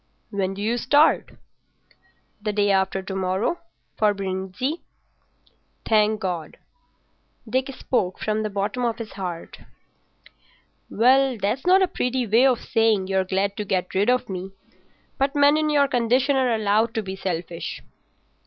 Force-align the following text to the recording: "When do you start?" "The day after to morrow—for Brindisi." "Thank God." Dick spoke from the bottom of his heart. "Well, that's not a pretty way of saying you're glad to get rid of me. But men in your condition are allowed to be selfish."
"When 0.31 0.55
do 0.55 0.63
you 0.63 0.79
start?" 0.79 1.33
"The 2.41 2.51
day 2.51 2.71
after 2.71 3.03
to 3.03 3.15
morrow—for 3.15 4.15
Brindisi." 4.15 4.81
"Thank 5.85 6.19
God." 6.19 6.57
Dick 7.47 7.69
spoke 7.77 8.17
from 8.17 8.41
the 8.41 8.49
bottom 8.49 8.83
of 8.83 8.97
his 8.97 9.11
heart. 9.11 9.59
"Well, 10.89 11.37
that's 11.39 11.67
not 11.67 11.83
a 11.83 11.87
pretty 11.87 12.25
way 12.25 12.47
of 12.47 12.61
saying 12.61 13.09
you're 13.09 13.23
glad 13.25 13.55
to 13.57 13.63
get 13.63 13.93
rid 13.93 14.09
of 14.09 14.27
me. 14.27 14.49
But 15.19 15.35
men 15.35 15.55
in 15.55 15.69
your 15.69 15.87
condition 15.87 16.35
are 16.35 16.51
allowed 16.55 16.95
to 16.95 17.03
be 17.03 17.15
selfish." 17.15 17.83